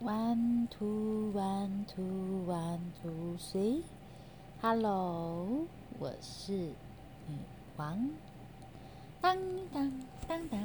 [0.00, 3.82] One two one two one two three.
[4.62, 5.66] Hello，
[5.98, 7.36] 我是女
[7.76, 8.08] 王。
[9.20, 9.36] 当
[9.72, 9.90] 当
[10.28, 10.60] 当当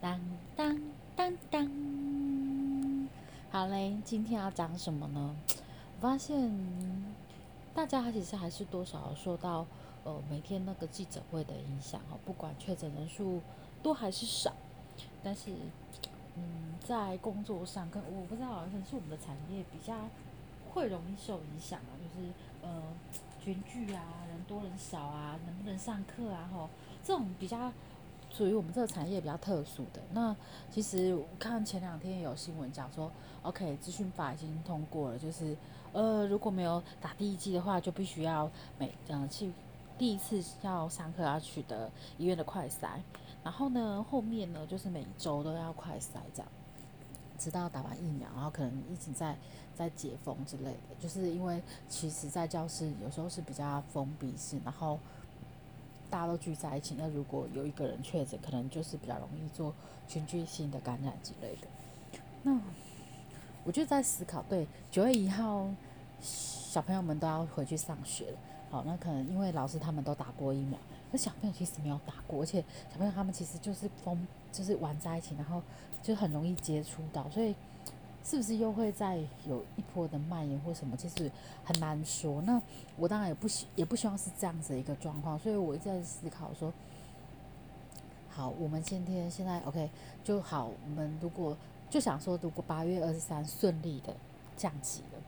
[0.00, 0.20] 当
[0.56, 0.80] 当
[1.14, 3.08] 当当。
[3.52, 5.36] 好嘞，今天要讲什么呢？
[6.00, 6.52] 发现
[7.72, 9.64] 大家其实还是多少受到
[10.02, 13.40] 呃每天那个记者会的影响哦，不管确诊人数
[13.84, 14.52] 多还是少，
[15.22, 15.52] 但是。
[16.36, 19.94] 嗯，在工作上，跟我不知道，可能是我们的产业比较
[20.72, 22.28] 会容易受影响啊，就是
[22.62, 22.82] 呃
[23.42, 26.70] 群聚啊，人多人少啊，能不能上课啊，吼，
[27.04, 27.70] 这种比较
[28.30, 30.00] 属于我们这个产业比较特殊的。
[30.12, 30.34] 那
[30.70, 35.54] 其实我看前两天有新闻讲说，OK，资讯法已经通过了，就是
[35.92, 39.52] 呃如果没有打第一剂的话，就必须要每嗯去
[39.98, 42.98] 第一次要上课要取得医院的快筛。
[43.44, 46.48] 然后呢，后面呢，就是每周都要快筛这样，
[47.38, 49.36] 直到打完疫苗，然后可能一直在
[49.76, 50.78] 在解封之类的。
[51.00, 54.98] 就是因为其实，在教室有时候是比较封闭式，然后
[56.08, 59.74] 大家都聚在一起，那如果有一个人确诊，可能就是比较容易做
[60.06, 61.66] 群聚性的感染之类的。
[62.44, 62.60] 那
[63.64, 65.68] 我就在思考，对，九月一号
[66.20, 68.38] 小朋友们都要回去上学了，
[68.72, 70.78] 好，那可能因为老师他们都打过疫苗。
[71.10, 75.60] 那小朋友其实没有打过，而且小朋友他们其实就是疯，就是玩在一起，然后
[76.02, 77.54] 就很容易接触到，所以
[78.24, 81.30] 是不是又会再有一波的蔓延或什么，其实
[81.62, 82.40] 很难说。
[82.40, 82.58] 那
[82.96, 86.72] 我当然也不希也不希望是这样子的一个状况，所以我一直在思考说，
[88.30, 89.90] 好，我们今天现在 OK
[90.24, 91.54] 就好，我们如果
[91.90, 94.16] 就想说，如果八月二十三顺利的
[94.56, 95.18] 降级了，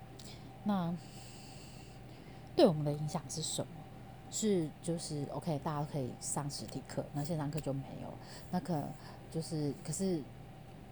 [0.64, 0.94] 那
[2.56, 3.68] 对我们的影响是什么？
[4.30, 8.08] 是，就是 OK，大家可以上实体课，那线上课就没有。
[8.50, 8.82] 那可
[9.30, 10.20] 就是，可是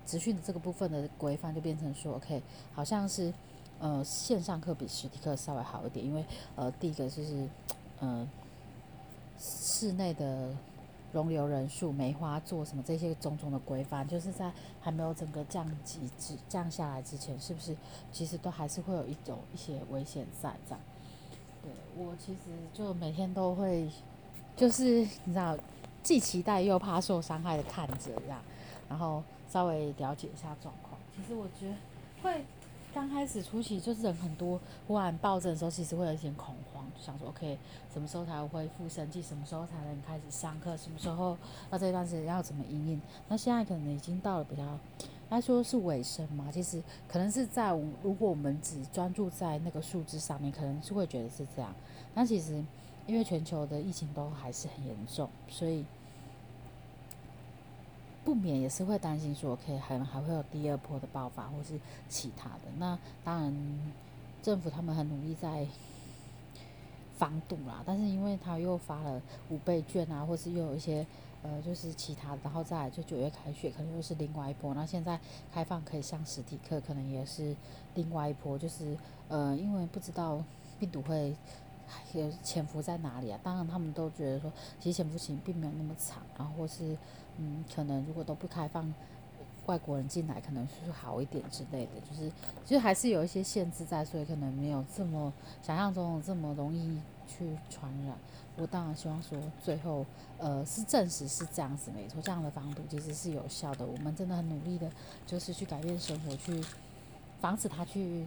[0.05, 2.41] 资讯的这个部分的规范就变成说，OK，
[2.73, 3.33] 好像是
[3.81, 6.25] 呃线上课比实体课稍微好一点，因为
[6.55, 7.49] 呃第一个就是
[7.99, 8.29] 呃
[9.39, 10.55] 室内的
[11.13, 17.77] 容留人数、梅花座什么这些种种的规范，就是在还没有整个降级之降下来之前，是不是
[18.13, 20.81] 其实都还是会有一种一些危险在这样？
[21.63, 22.39] 对我其实
[22.75, 23.89] 就每天都会，
[24.57, 25.57] 就是你知道，
[26.03, 28.41] 既期待又怕受伤害的看着这样，
[28.89, 30.99] 然后稍微了解一下状况。
[31.17, 31.75] 其实我觉得
[32.23, 32.45] 会
[32.93, 37.59] 刚开始初期就是人很多，忽然暴增的时候，其实会有一点恐慌，就想说 OK，
[37.93, 39.23] 什么时候才会恢复生计？
[39.23, 40.77] 什么时候才能开始上课？
[40.77, 41.37] 什么时候
[41.71, 43.01] 那这段时间要怎么应应？
[43.29, 44.63] 那现在可能已经到了比较。
[45.33, 47.71] 他说是尾声嘛，其实可能是在
[48.03, 51.75] 如果我们只专注在那个数字上面，可能是会觉得是这样。
[52.15, 52.63] 但其实
[53.07, 55.87] 因为全球的疫情都还是很严重，所以
[58.23, 62.65] 不免也是会担心说，可以还还会有第二波的爆发，或是其他的。
[62.77, 63.81] 那当然
[64.43, 65.67] 政府他们很努力在
[67.17, 71.07] 防堵啦，但是因为他又发了五倍券啊，或是又有一些。
[71.43, 74.73] 呃，就是其他，然后再来就九月开学，可能又是另外一波。
[74.75, 75.19] 那现在
[75.53, 77.57] 开放可以上实体课，可能也是
[77.95, 78.57] 另外一波。
[78.57, 78.97] 就是
[79.29, 80.43] 呃，因为不知道
[80.79, 81.35] 病毒会
[82.15, 83.39] 有潜伏在哪里啊。
[83.43, 86.97] 当然，他们都觉得说，其实潜伏期并没有那么长，然后或是
[87.39, 88.95] 嗯，可能如果都不开放
[89.67, 91.93] 外国人进来，可能是好一点之类的。
[92.09, 92.31] 就是
[92.65, 98.17] 其实还是有一些限制在，所以可能没有这么想象中这么容易去传染。
[98.57, 100.05] 我当然希望说，最后，
[100.39, 103.87] 呃，是证实是这样子没错，这样的防毒其实是有效的。
[103.87, 104.91] 我们真的很努力的，
[105.27, 106.63] 就是去改变生活，去
[107.41, 108.27] 防止它去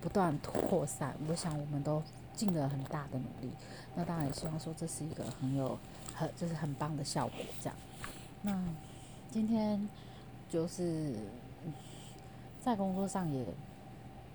[0.00, 1.16] 不断扩散。
[1.28, 2.00] 我想我们都
[2.36, 3.50] 尽了很大的努力。
[3.96, 5.76] 那当然也希望说，这是一个很有
[6.14, 7.36] 很就是很棒的效果。
[7.60, 7.76] 这样，
[8.42, 8.62] 那
[9.32, 9.88] 今天
[10.48, 11.16] 就是
[12.60, 13.44] 在工作上，也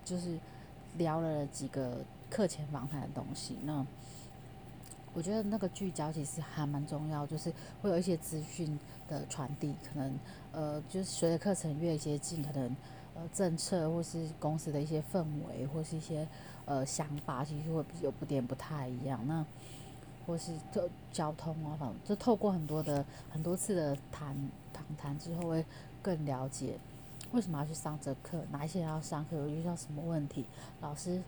[0.04, 0.38] 就是
[0.98, 2.00] 聊了几个
[2.30, 3.58] 课前访谈的东西。
[3.64, 3.86] 那
[5.14, 7.52] 我觉得那个聚焦其实还蛮重要，就是
[7.82, 10.20] 会有一些资讯的传递，可能
[10.52, 12.76] 呃，就是随着课程越接近，可能
[13.16, 16.28] 呃政策或是公司的一些氛围或是一些
[16.66, 19.20] 呃想法，其实会有不点不太一样。
[19.28, 19.44] 那
[20.28, 24.36] 或是交交通啊，反正就透过很多的很多次的谈
[24.72, 25.66] 谈谈之后，会
[26.04, 26.78] 更了解
[27.32, 30.46] 为什么要去上这课，哪一些人要上课，遇到什么问题，
[30.82, 31.20] 老师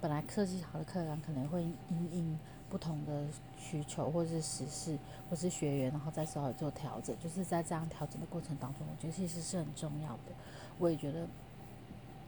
[0.00, 2.38] 本来设计好的课程可能会因应。
[2.70, 3.24] 不同的
[3.58, 4.98] 需求，或者是实事，
[5.30, 10.34] 或是学员，然后再稍微做调整，就是在这样调整的过程当中，我觉得其实是很重要的。
[10.78, 11.26] 我也觉得，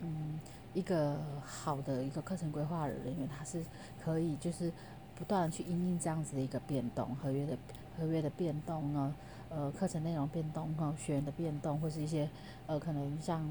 [0.00, 0.40] 嗯，
[0.72, 3.62] 一个好的一个课程规划的人员，他是
[4.02, 4.72] 可以就是
[5.14, 7.58] 不断的去因应这样子的一个变动，合约的
[7.98, 9.14] 合约的变动呢，
[9.50, 12.26] 呃，课程内容变动，和学员的变动，或是一些
[12.66, 13.42] 呃，可能像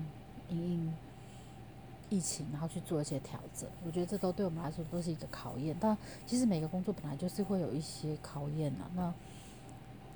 [0.50, 0.94] 因应
[2.10, 3.70] 疫情，然后去做一些调整。
[3.86, 5.76] 我觉得这都对我们来说都是一个考验。
[5.80, 8.86] 但其实每个工作本来就是会有一些考验呐。
[8.96, 9.14] 那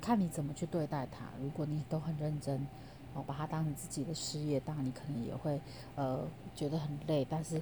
[0.01, 1.25] 看你怎么去对待它。
[1.42, 2.68] 如果你都很认真，
[3.13, 5.62] 哦，把它当成自己的事业，当然你可能也会
[5.95, 6.25] 呃
[6.56, 7.62] 觉得很累，但是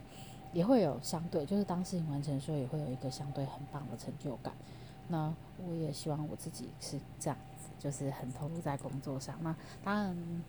[0.53, 4.53] 也会有相对，就是当事情完成的时候，也会有一个相对很棒的成就感。
[5.07, 5.33] 那
[5.67, 9.35] 我也希望我自己是这样子，就是很投入在工作上。
[9.41, 10.43] 那当然，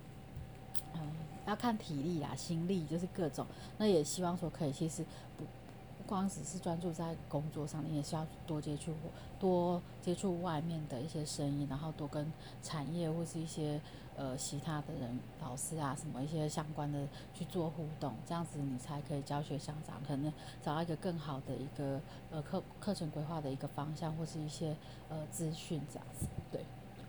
[0.94, 1.00] 嗯，
[1.46, 3.46] 要看体力啊、心力，就是各种。
[3.78, 5.04] 那也希望说可以，其实
[5.36, 8.92] 不不光只是专注在工作上，你也是要多接触、
[9.38, 13.80] 多接触外面的一些声音，然后多跟产业或是一些。
[14.14, 20.30] 呃，其他的人、老师啊，什么一些相关的去做互动，这样子你才可以教学相长，可能
[20.62, 21.98] 找到一个更好的一个
[22.30, 24.76] 呃课课程规划的一个方向，或是一些
[25.08, 26.26] 呃资讯这样子。
[26.52, 26.60] 对，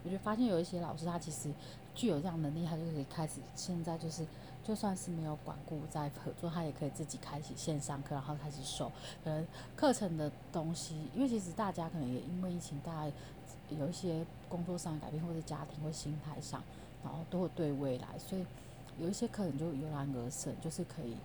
[0.04, 1.50] 我就发现有一些老师他其实
[1.96, 4.26] 具有这样能力，他就可以开始现在就是
[4.64, 8.92] 就算是没有管顾在合作，他也可以自己开启线上课，然后开始授
[9.24, 9.46] 可能
[9.76, 13.16] 课程的东西，因为其实大家可能也因为疫情，大家
[13.70, 16.62] 有一些工作上的改变，或者家庭或心态上。
[17.04, 18.46] 然后都会对未来，所以
[18.98, 21.18] 有一些课程就油然而生，就是可以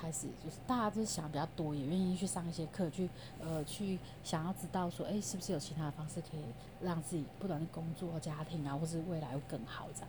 [0.00, 3.08] 开始，就是大家就是想比较多，也愿意去上一些课，去
[3.38, 6.40] 呃去想要知道说，哎，是不是有其他的方式可以
[6.80, 10.08] 让自己不管是工作、家庭啊，或是未来会更好这样。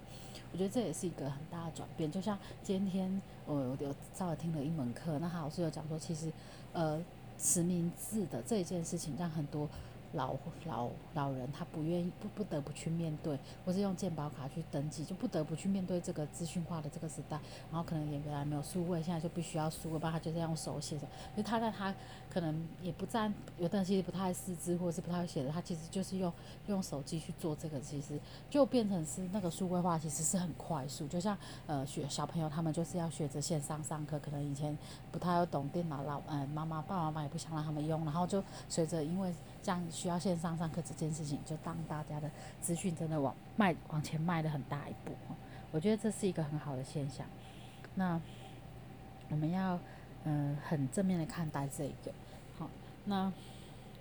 [0.54, 2.12] 我觉得这也是一个很大的转变。
[2.12, 6.32] 就像今天我有稍微听了一门课，那他老师有讲说，其实
[6.74, 7.04] 呃
[7.38, 9.68] 实名制的这一件事情让很多。
[10.13, 10.36] 老
[10.66, 17.40] 老老人他不愿意不不得不去面对，或是用健保卡去登记，就不得不去面对这个资讯化的这个时代。
[17.72, 21.04] 然后可能也原来没有数位，现在就必须要输，不然他就是用手写的。
[21.31, 21.94] 因为他在他
[22.30, 26.31] 可能也不占，有的人其实不太识字或者是不太会写的，他其实就是用
[26.68, 28.19] 用手机去做这个，其实
[28.50, 31.07] 就变成是那个数位化，其实是很快速。
[31.07, 31.38] 就像
[31.68, 34.78] 呃学小朋友他们就是要学着线上上课，可能以前
[35.12, 39.34] 不太懂电脑，老嗯妈妈爸爸妈妈也不想让他们用，然后就随着因为。
[39.63, 42.30] 这样需要线上上课这件事情，就当大家的
[42.60, 45.12] 资讯真的往迈往前迈了很大一步
[45.72, 47.25] 我觉得这是一个很好的现象。
[47.96, 48.19] 那
[49.30, 49.80] 我们要
[50.24, 52.12] 嗯很正面的看待这一个，
[52.58, 52.69] 好，
[53.06, 53.31] 那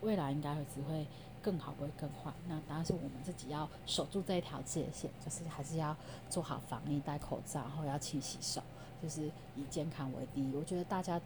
[0.01, 1.07] 未来应该会只会
[1.43, 2.33] 更好，不会更坏。
[2.49, 5.97] 那当然是我们自己要守住这一条界限，就是还是要
[6.29, 8.63] 做好防疫，戴口罩，然后要勤洗手，
[9.03, 10.55] 就是以健康为第一。
[10.57, 11.21] 我觉得大家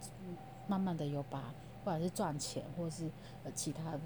[0.67, 1.53] 慢慢的有把。
[1.85, 3.11] 不管是赚钱，或是
[3.45, 4.01] 呃其他的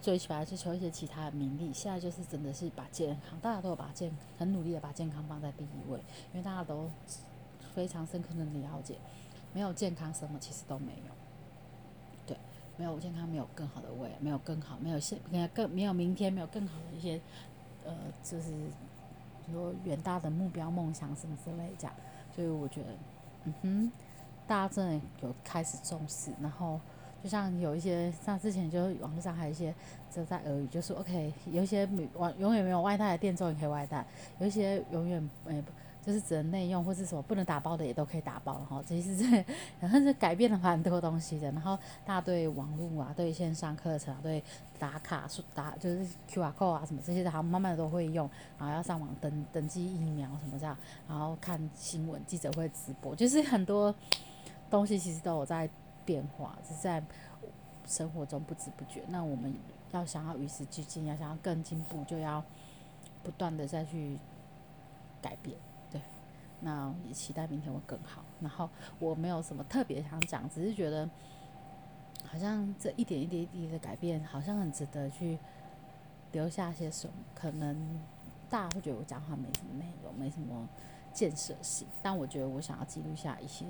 [0.00, 5.98] 追求，还是求一些其他的名利，现在就是真的是把健康，大家都有把健很努力的把健康放在第一位，
[6.32, 6.88] 因为大家都
[7.74, 8.94] 非常深刻的了解，
[9.52, 11.12] 没有健康什么其实都没有，
[12.26, 12.38] 对，
[12.78, 15.18] 没有健康没有更好的未来，没有更好，没有现
[15.52, 17.20] 更没有明天，没有更好的一些
[17.84, 18.50] 呃就是
[19.52, 21.94] 说远大的目标梦想什么之类这样，
[22.34, 22.88] 所以我觉得
[23.44, 23.92] 嗯哼，
[24.46, 26.80] 大家真的有开始重视，然后。
[27.24, 29.74] 就像有一些，像之前就是网络上还有一些
[30.14, 34.04] 就在俄语，就是 OK，有一些没永永远没有外带的店终于可以外带，
[34.40, 35.64] 有一些永远诶
[36.02, 38.82] 就是只能内用或是什么不能打包的也都可以打包了哈。
[38.86, 39.24] 其实这
[39.80, 41.50] 然后是改变了蛮多东西的。
[41.52, 44.42] 然后大家对网络啊、对线上课程、对
[44.78, 48.28] 打卡、打就是 QR code 啊什么这些，好像慢慢的都会用。
[48.58, 50.76] 然后要上网登登记疫苗什么这样，
[51.08, 53.94] 然后看新闻记者会直播，就是很多
[54.68, 55.66] 东西其实都有在。
[56.04, 57.02] 变化是在
[57.86, 59.02] 生活中不知不觉。
[59.08, 59.54] 那我们
[59.92, 62.42] 要想要与时俱进，要想要更进步，就要
[63.22, 64.18] 不断的再去
[65.20, 65.56] 改变。
[65.90, 66.00] 对，
[66.60, 68.24] 那也期待明天会更好。
[68.40, 68.68] 然后
[68.98, 71.08] 我没有什么特别想讲，只是觉得
[72.24, 75.38] 好像这一点一点一滴的改变，好像很值得去
[76.32, 77.14] 留下些什么。
[77.34, 78.00] 可能
[78.48, 80.68] 大家会觉得我讲话没什么内容，没什么
[81.12, 83.64] 建设性，但我觉得我想要记录下一些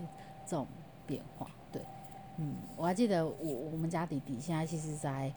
[0.46, 0.66] 这种
[1.06, 1.50] 变化。
[2.36, 5.32] 嗯，我还记得我我们家弟弟现在其实在。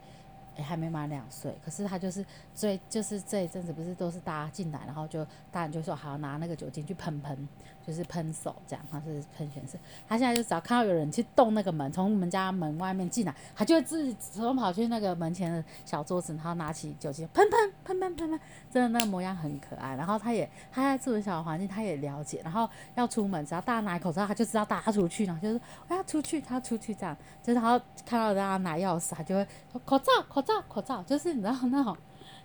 [0.60, 2.26] 还没满两岁，可是他就是
[2.56, 7.48] 最就是这一阵子不是都是大家进来，然后就大人就说好拿那个酒精去喷喷，
[7.88, 9.80] 就是喷手这样，他是喷全身。
[10.10, 18.40] 他现在就只要看到有人去动那个门，从我们家门外面进来，他就会自己主动跑去那个门前的小桌子，然后拿起酒精喷喷喷喷喷喷，
[18.72, 19.96] 真的那个模样很可爱。
[19.96, 30.42] 然后他也他在这种小环境，他也了解，然后要出门只要大家拿口罩，他就知道大家出去，然后就是我要出去，他出去这样，就是他看到大家拿钥匙，他就会说口罩口。
[30.48, 31.98] 罩口罩，就是你知道那种，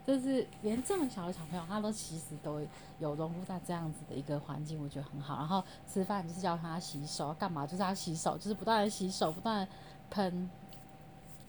[0.07, 2.61] 就是连这么小的小朋友，他都其实都
[2.99, 5.37] 有融入在这样子的一个环境，我觉得很好。
[5.37, 9.69] 然后吃饭就是叫他洗手，干嘛就是要洗手，就是不断的洗手，不断的
[10.11, 10.51] 喷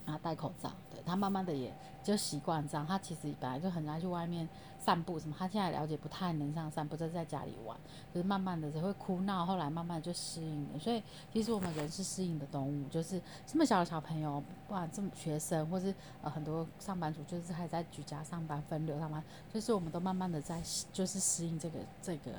[0.05, 2.85] 然后戴口罩，对他慢慢的也就习惯这样。
[2.85, 7.77] 他其实本来就很爱去外面散步什么，他现在了解不太能上散步，就在家里玩，
[8.13, 10.79] 就是慢慢的只会哭闹，后来慢慢就适应了。
[10.79, 22.31] 所以其实我们人是适应的动物，就是这么小的小朋友，不管这么学生，或是呃很多上班族，就是还在居家上班分流上班，就是我们都慢慢的在就是适应这个这个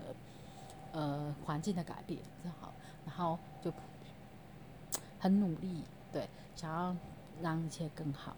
[0.93, 2.75] 呃环境的改变，正好，
[3.07, 3.73] 然后就
[5.19, 6.95] 很努力，对，想要。
[7.43, 8.35] 让一切更好。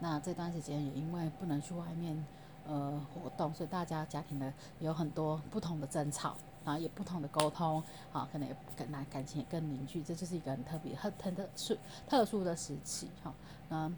[0.00, 2.24] 那这段时间也因为不能去外面
[2.66, 10.00] 呃活动，所以大家家庭的有很多不同的争吵，然后也不同的沟通，好，可能也跟那感情也更凝聚。
[10.02, 11.76] 这就是一个很特别、很很特殊、
[12.08, 13.34] 特殊的时期，哈。
[13.68, 13.90] 那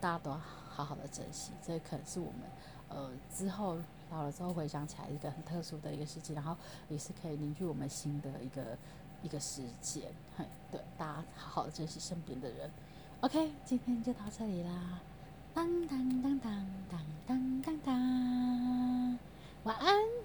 [0.00, 0.40] 大家都要
[0.70, 2.40] 好好的珍惜，这可能是我们
[2.88, 3.76] 呃之后
[4.10, 6.56] 老了之后回想起来一个很特殊的一个时期，然后
[6.88, 8.62] 也是可以凝聚我们新的一个。
[9.26, 10.04] 一个时间，
[10.38, 12.70] 嘿，对，大家好好珍惜身边的人。
[13.22, 15.00] OK，今天就到这里啦，
[15.52, 19.18] 当当当当当当当当，
[19.64, 20.15] 晚安。